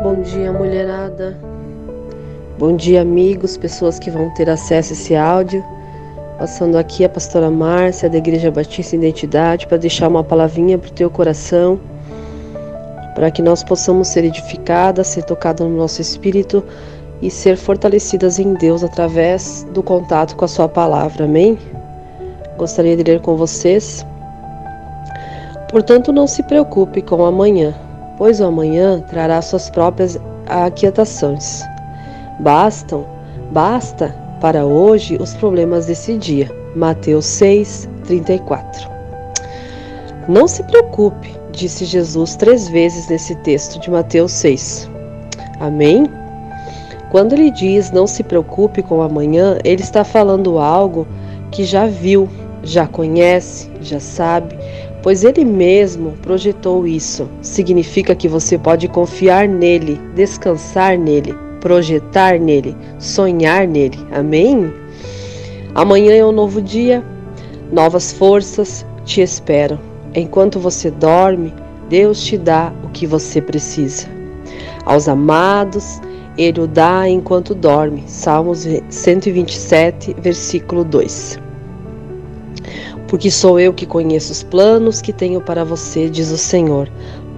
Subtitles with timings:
[0.00, 1.36] Bom dia, mulherada.
[2.56, 5.64] Bom dia, amigos, pessoas que vão ter acesso a esse áudio.
[6.38, 10.92] Passando aqui a pastora Márcia, da Igreja Batista Identidade, para deixar uma palavrinha para o
[10.92, 11.80] teu coração,
[13.16, 16.62] para que nós possamos ser edificadas, ser tocadas no nosso espírito
[17.20, 21.24] e ser fortalecidas em Deus através do contato com a Sua palavra.
[21.24, 21.58] Amém?
[22.56, 24.06] Gostaria de ler com vocês.
[25.68, 27.74] Portanto, não se preocupe com amanhã,
[28.18, 31.62] pois o amanhã trará suas próprias aquietações.
[32.40, 33.06] Bastam,
[33.50, 36.50] basta para hoje os problemas desse dia.
[36.74, 38.90] Mateus 6, 34.
[40.28, 44.90] Não se preocupe, disse Jesus três vezes nesse texto de Mateus 6.
[45.60, 46.06] Amém?
[47.10, 51.06] Quando ele diz não se preocupe com o amanhã, ele está falando algo
[51.50, 52.28] que já viu,
[52.62, 54.57] já conhece, já sabe,
[55.08, 57.30] pois ele mesmo projetou isso.
[57.40, 63.98] Significa que você pode confiar nele, descansar nele projetar nele, sonhar nele.
[64.12, 64.70] Amém?
[65.74, 67.02] Amanhã é um novo dia,
[67.72, 69.78] novas forças te esperam.
[70.14, 71.54] Enquanto você dorme,
[71.88, 74.06] Deus te dá o que você precisa.
[74.84, 76.02] Aos amados,
[76.36, 78.04] Ele o dá enquanto dorme.
[78.06, 81.47] Salmos 127, versículo 2.
[83.08, 86.88] Porque sou eu que conheço os planos que tenho para você, diz o Senhor,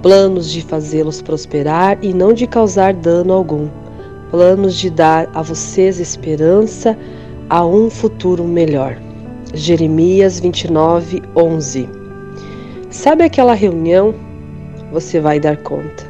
[0.02, 3.68] planos de fazê-los prosperar e não de causar dano algum
[4.30, 6.96] planos de dar a vocês esperança
[7.48, 8.96] a um futuro melhor.
[9.52, 11.88] Jeremias 29, 11.
[12.88, 14.14] Sabe aquela reunião?
[14.92, 16.08] Você vai dar conta.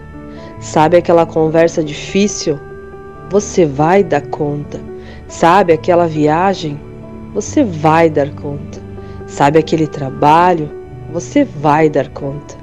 [0.61, 2.58] Sabe aquela conversa difícil?
[3.30, 4.78] Você vai dar conta.
[5.27, 6.78] Sabe aquela viagem?
[7.33, 8.89] Você vai dar conta.
[9.31, 10.69] Sabe aquele trabalho?
[11.12, 12.56] Você vai dar conta.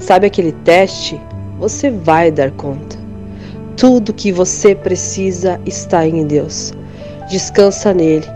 [0.00, 1.18] Sabe aquele teste?
[1.60, 2.98] Você vai dar conta.
[3.76, 6.74] Tudo que você precisa está em Deus.
[7.30, 8.26] Descansa nele.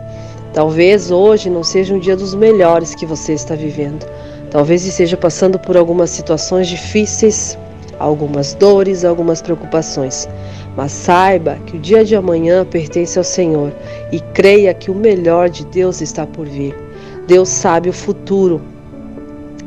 [0.54, 4.06] Talvez hoje não seja um dia dos melhores que você está vivendo.
[4.50, 7.58] Talvez esteja passando por algumas situações difíceis,
[7.98, 10.28] algumas dores, algumas preocupações.
[10.76, 13.72] Mas saiba que o dia de amanhã pertence ao Senhor
[14.12, 16.91] e creia que o melhor de Deus está por vir.
[17.32, 18.60] Deus sabe o futuro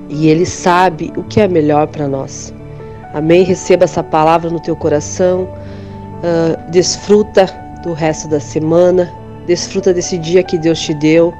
[0.07, 2.53] e Ele sabe o que é melhor para nós.
[3.11, 3.43] Amém?
[3.43, 5.47] Receba essa palavra no teu coração
[6.15, 7.45] Uh, desfruta
[7.83, 9.13] do resto da semana,
[9.45, 11.31] desfruta desse dia que Deus te deu.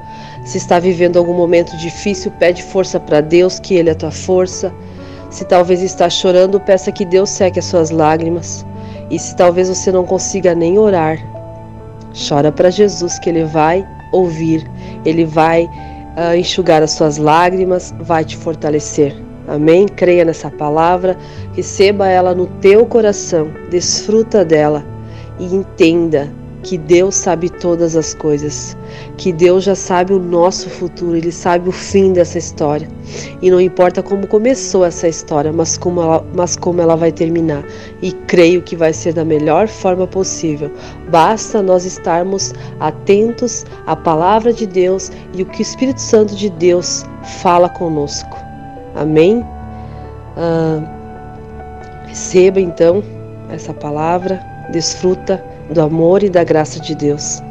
[0.44, 4.12] Se está vivendo algum momento difícil, pede força para Deus, que Ele é a tua
[4.12, 4.72] força.
[5.30, 8.64] Se talvez está chorando, peça que Deus seque as suas lágrimas.
[9.10, 11.18] E se talvez você não consiga nem orar,
[12.28, 14.70] chora para Jesus, que Ele vai ouvir,
[15.04, 15.68] Ele vai
[16.16, 19.14] uh, enxugar as suas lágrimas, vai te fortalecer.
[19.46, 19.86] Amém?
[19.86, 21.16] Creia nessa palavra,
[21.54, 24.84] receba ela no teu coração, desfruta dela
[25.38, 26.28] e entenda
[26.66, 28.76] que Deus sabe todas as coisas,
[29.16, 32.88] que Deus já sabe o nosso futuro, Ele sabe o fim dessa história.
[33.40, 37.64] E não importa como começou essa história, mas como ela, mas como ela vai terminar.
[38.02, 40.68] E creio que vai ser da melhor forma possível.
[41.08, 46.50] Basta nós estarmos atentos à palavra de Deus e o que o Espírito Santo de
[46.50, 47.04] Deus
[47.40, 48.36] fala conosco.
[48.96, 49.46] Amém?
[50.36, 50.82] Ah,
[52.08, 53.04] receba então
[53.50, 57.42] essa palavra, desfruta do amor e da graça de Deus.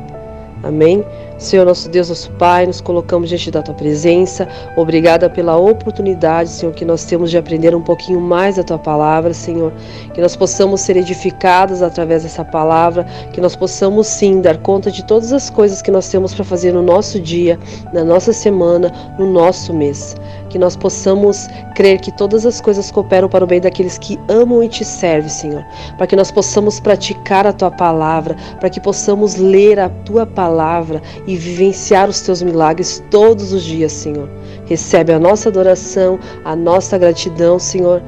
[0.64, 1.03] Amém?
[1.38, 4.47] Senhor nosso Deus, nosso Pai, nos colocamos diante da tua presença.
[4.78, 9.34] Obrigada pela oportunidade, Senhor, que nós temos de aprender um pouquinho mais da tua palavra,
[9.34, 9.73] Senhor.
[10.13, 15.03] Que nós possamos ser edificados através dessa palavra, que nós possamos sim dar conta de
[15.03, 17.59] todas as coisas que nós temos para fazer no nosso dia,
[17.91, 20.16] na nossa semana, no nosso mês.
[20.50, 24.63] Que nós possamos crer que todas as coisas cooperam para o bem daqueles que amam
[24.63, 25.66] e te servem, Senhor.
[25.97, 31.02] Para que nós possamos praticar a tua palavra, para que possamos ler a tua palavra
[31.28, 34.30] e vivenciar os teus milagres todos os dias, Senhor.
[34.66, 38.02] Recebe a nossa adoração, a nossa gratidão, Senhor,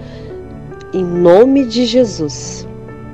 [0.93, 2.67] em nome de Jesus.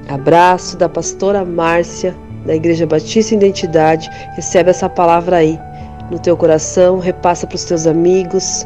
[0.10, 4.10] Abraço da pastora Márcia, da Igreja Batista Identidade.
[4.36, 5.60] Recebe essa palavra aí
[6.12, 8.66] no teu coração, repassa para os teus amigos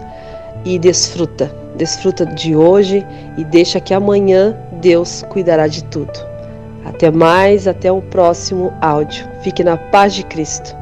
[0.65, 1.51] e desfruta.
[1.75, 3.05] Desfruta de hoje
[3.37, 6.11] e deixa que amanhã Deus cuidará de tudo.
[6.83, 9.27] Até mais, até o próximo áudio.
[9.41, 10.75] Fique na paz de Cristo.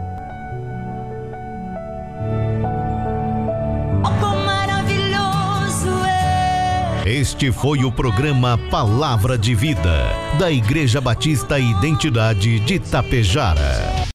[7.05, 10.09] Este foi o programa Palavra de Vida,
[10.39, 13.95] da Igreja Batista Identidade de Tapejara.